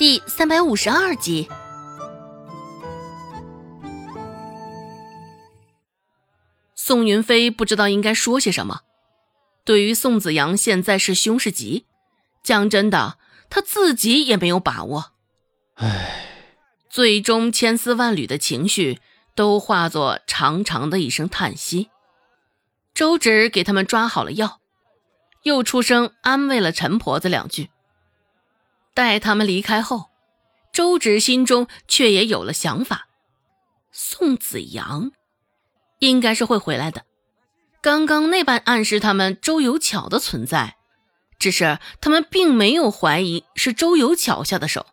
[0.00, 1.46] 第三百五十二集。
[6.74, 8.80] 宋云飞不知道应该说些什么。
[9.62, 11.84] 对于宋子阳现在是凶是吉，
[12.42, 13.18] 讲真的，
[13.50, 15.12] 他自己也没有把握。
[15.74, 16.24] 唉，
[16.88, 19.00] 最终千丝万缕的情绪
[19.34, 21.90] 都化作长长的一声叹息。
[22.94, 24.60] 周芷给他们抓好了药，
[25.42, 27.68] 又出声安慰了陈婆子两句。
[28.94, 30.10] 待他们离开后，
[30.72, 33.08] 周芷心中却也有了想法。
[33.92, 35.12] 宋子阳
[35.98, 37.04] 应该是会回来的。
[37.82, 40.76] 刚刚那般暗示他们周有巧的存在，
[41.38, 44.86] 只是他们并没有怀疑是周有巧下的手。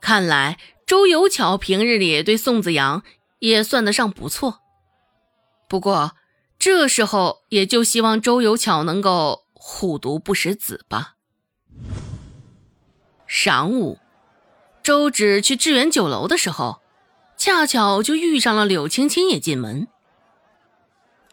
[0.00, 3.02] 看来周有巧平日里对宋子阳
[3.38, 4.60] 也算得上不错。
[5.68, 6.16] 不过
[6.58, 11.14] 这时候也就希望周有巧能够虎毒不食子吧。
[13.30, 14.00] 晌午，
[14.82, 16.82] 周芷去致远酒楼的时候，
[17.36, 19.86] 恰巧就遇上了柳青青也进门。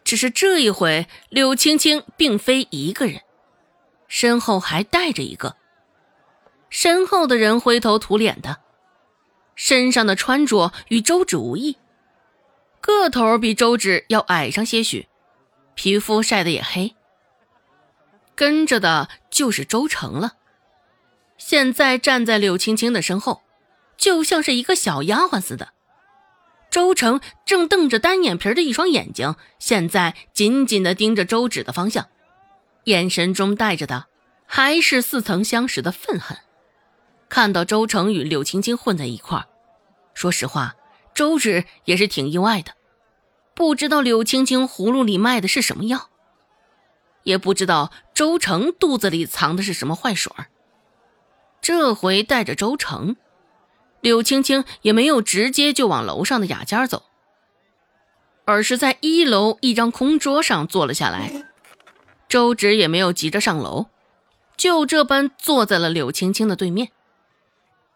[0.04, 3.22] 只是这一回，柳青青并非一个人，
[4.06, 5.56] 身后还带着一个。
[6.70, 8.58] 身后的人灰头土脸的，
[9.56, 11.76] 身上的穿着与周芷无异，
[12.80, 15.08] 个头比周芷要矮上些许，
[15.74, 16.94] 皮肤晒得也黑。
[18.36, 20.34] 跟着的就是周成了。
[21.38, 23.42] 现在站在柳青青的身后，
[23.96, 25.72] 就像是一个小丫鬟似的。
[26.70, 32.08] 周成正瞪着单眼皮的一双眼睛，现在紧紧的盯着周芷的方向，
[32.84, 34.06] 眼神中带着的
[34.44, 36.36] 还是似曾相识的愤恨。
[37.30, 39.46] 看到周成与柳青青混在一块儿，
[40.12, 40.74] 说实话，
[41.14, 42.72] 周芷也是挺意外的。
[43.54, 46.10] 不知道柳青青葫芦里卖的是什么药，
[47.22, 50.48] 也不知道周成肚子里藏的是什么坏水儿。
[51.68, 53.16] 这回带着周成，
[54.00, 57.02] 柳青青也没有直接就往楼上的雅间走，
[58.46, 61.44] 而是在一楼一张空桌上坐了下来。
[62.26, 63.88] 周芷也没有急着上楼，
[64.56, 66.90] 就这般坐在了柳青青的对面。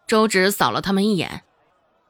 [0.07, 1.43] 周芷扫了他们一眼，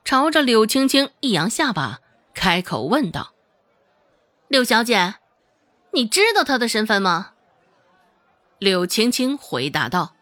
[0.04, 2.00] 朝着柳青青一扬下巴，
[2.34, 3.34] 开口问道
[4.50, 5.14] ：“柳小姐，
[5.92, 7.34] 你知道他的身份吗？”
[8.58, 10.16] 柳青青回答道。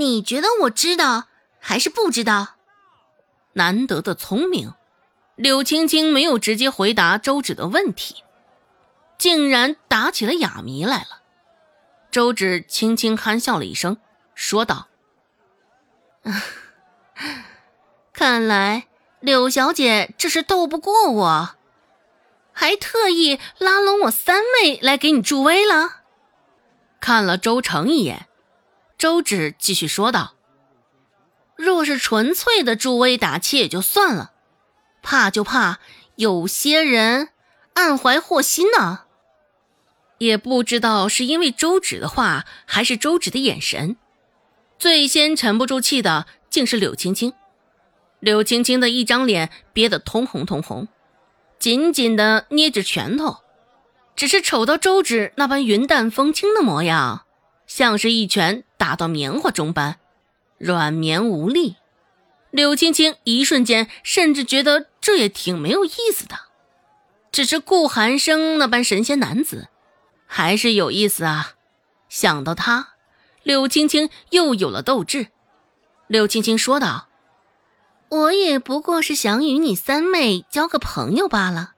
[0.00, 1.26] 你觉得我知道
[1.58, 2.56] 还是不知道？
[3.52, 4.72] 难得的聪明，
[5.36, 8.24] 柳青青没有直接回答周芷的问题，
[9.18, 11.20] 竟然打起了哑谜来了。
[12.10, 13.98] 周芷轻轻憨笑了一声，
[14.34, 14.88] 说道
[18.14, 18.88] ：“看来
[19.20, 21.56] 柳小姐这是斗不过我，
[22.52, 26.00] 还特意拉拢我三妹来给你助威了。”
[27.00, 28.28] 看了周成一眼。
[29.00, 30.34] 周芷继续说道
[31.56, 34.32] ：“若是纯粹的助威打气也就算了，
[35.00, 35.78] 怕就怕
[36.16, 37.30] 有些人
[37.72, 39.04] 暗怀祸心呢。
[40.18, 43.96] 也不知道是因为周芷的话，还是周芷的眼神，
[44.78, 47.32] 最先沉不住气的竟是柳青青。
[48.18, 50.88] 柳青青的一张脸憋得通红通红，
[51.58, 53.38] 紧紧的捏着拳头，
[54.14, 57.24] 只是瞅到周芷那般云淡风轻的模样。”
[57.70, 60.00] 像是一拳打到棉花中般
[60.58, 61.76] 软绵无力，
[62.50, 66.36] 柳青青一瞬间甚至觉得这也挺没有意思的。
[67.30, 69.68] 只是顾寒生那般神仙男子，
[70.26, 71.52] 还是有意思啊！
[72.08, 72.94] 想到他，
[73.44, 75.28] 柳青青又有了斗志。
[76.08, 77.06] 柳青青说道
[78.10, 81.74] ：“我也不过是想与你三妹交个朋友罢了，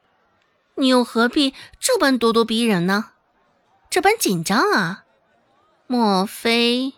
[0.76, 3.10] 你又何必这般咄咄逼人呢？
[3.90, 5.04] 这般紧张啊！”
[5.92, 6.94] 莫非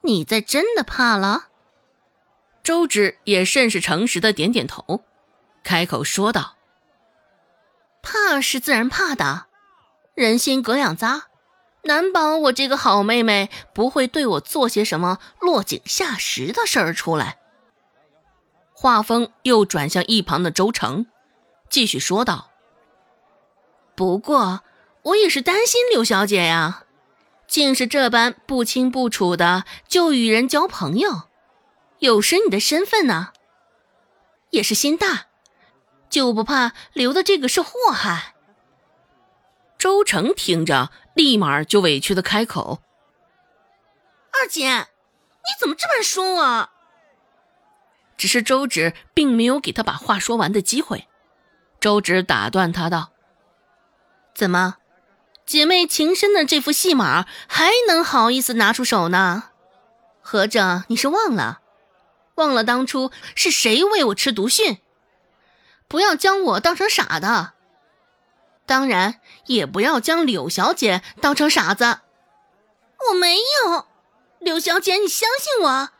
[0.00, 1.48] 你在真的怕了？
[2.62, 5.04] 周芷也甚是诚实的点点头，
[5.62, 6.56] 开口说道
[8.00, 9.48] ：“怕是自然怕的，
[10.14, 11.24] 人心隔两匝，
[11.82, 17.36] 难保我这个好妹妹不会对我做些什么落井下石的事儿出来。”
[18.72, 21.04] 话锋又转向一旁的周成，
[21.68, 22.48] 继续说道
[23.94, 24.62] ：“不过
[25.02, 26.84] 我也是担心柳小姐呀。”
[27.46, 31.28] 竟是这般不清不楚的就与人交朋友，
[32.00, 33.32] 有失你的身份呢。
[34.50, 35.26] 也是心大，
[36.08, 38.34] 就不怕留的这个是祸害。
[39.78, 42.80] 周成听着，立马就委屈的开口
[44.32, 46.70] ：“二姐，你怎么这般说我？”
[48.16, 51.06] 只是周芷并没有给他把话说完的机会，
[51.80, 53.10] 周芷打断他道
[54.34, 54.76] ：“怎么？”
[55.46, 59.50] 姐妹情深的这副戏码还能好意思拿出手呢？
[60.20, 61.60] 合着你是忘了，
[62.34, 64.78] 忘了当初是谁喂我吃毒训？
[65.86, 67.52] 不要将我当成傻的，
[68.66, 72.00] 当然也不要将柳小姐当成傻子。
[73.10, 73.86] 我没有，
[74.40, 75.90] 柳小姐，你相信我。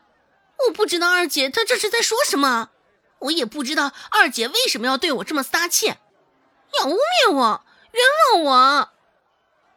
[0.67, 2.71] 我不知道二姐她这是在说什么，
[3.19, 8.89] 我也不知道二姐为什么要对我这么撒气，要污蔑我，冤枉我。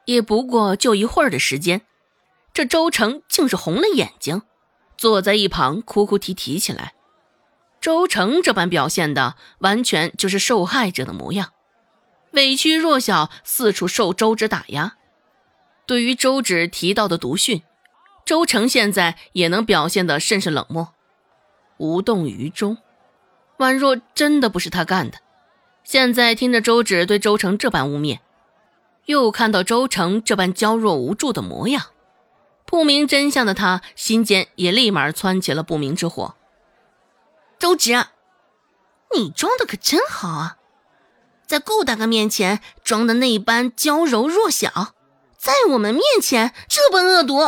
[0.06, 1.82] 也不过就一会儿的时间，
[2.52, 4.43] 这周成竟是红了眼睛，
[4.97, 6.94] 坐在一旁哭哭啼啼起来。
[7.81, 11.52] 周成这般表现的，完全就是受害者的模样，
[12.32, 14.97] 委屈弱小，四处受周芷打压。
[15.87, 17.62] 对于周芷提到的毒训，
[18.26, 20.93] 周成现在也能表现得甚是冷漠，
[21.79, 22.76] 无动于衷，
[23.58, 25.19] 宛若真的不是他干的。
[25.82, 28.19] 现在听着周芷对周成这般污蔑，
[29.06, 31.87] 又看到周成这般娇弱无助的模样，
[32.64, 36.35] 不明真相的他心间也立马窜起了不明之火。
[37.58, 38.06] 周芷，
[39.14, 40.56] 你装的可真好啊，
[41.47, 44.94] 在顾大哥面前装的那一般娇柔弱小，
[45.37, 47.38] 在我们面前这般恶毒，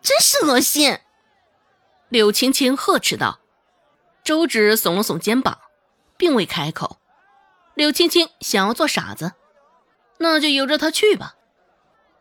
[0.00, 0.98] 真是恶心！
[2.08, 3.40] 柳青青呵斥道。
[4.22, 5.58] 周芷耸了耸肩膀，
[6.16, 6.98] 并未开口。
[7.74, 9.34] 柳青青想要做傻子，
[10.18, 11.34] 那就由着他去吧。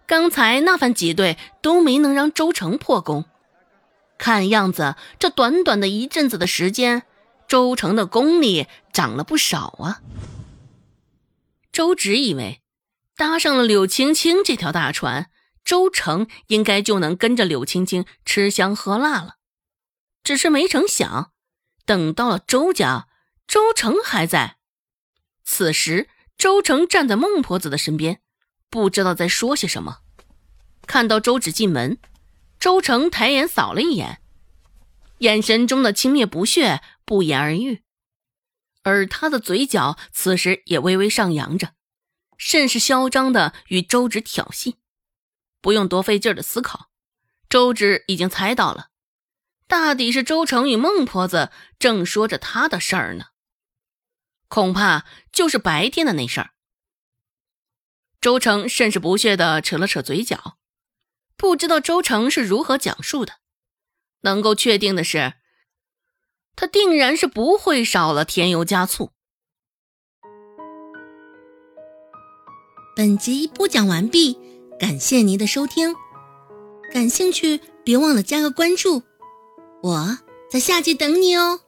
[0.08, 3.26] 刚才那番挤兑都没能让周成破功。
[4.18, 7.04] 看样子，这短短的一阵子的时间，
[7.48, 10.02] 周成的功力涨了不少啊。
[11.72, 12.62] 周芷以为，
[13.18, 15.30] 搭上了柳青青这条大船，
[15.66, 19.36] 周成应该就能跟着柳青青吃香喝辣了。
[20.24, 21.32] 只是没成想，
[21.86, 23.08] 等到了周家，
[23.48, 24.58] 周成还在。
[25.44, 28.22] 此时，周成站在孟婆子的身边，
[28.70, 30.00] 不知道在说些什么。
[30.86, 31.98] 看到周芷进门。
[32.58, 34.22] 周成抬眼扫了一眼，
[35.20, 37.84] 眼神中的轻蔑不屑不言而喻，
[38.82, 41.74] 而他的嘴角此时也微微上扬着，
[42.38, 44.76] 甚是嚣张的与周芷挑衅。
[45.62, 46.90] 不用多费劲的思考，
[47.48, 48.88] 周芷已经猜到了，
[49.68, 53.26] 大抵是周成与孟婆子正说着他的事儿呢，
[54.48, 56.52] 恐怕就是白天的那事儿。
[58.22, 60.58] 周成甚是不屑的扯了扯嘴角。
[61.38, 63.34] 不知道周成是如何讲述的，
[64.22, 65.34] 能够确定的是，
[66.56, 69.12] 他定然是不会少了添油加醋。
[72.96, 74.40] 本集播讲完毕，
[74.80, 75.94] 感谢您的收听，
[76.94, 79.04] 感兴趣别忘了加个关注，
[79.84, 80.18] 我
[80.50, 81.65] 在下集等你哦。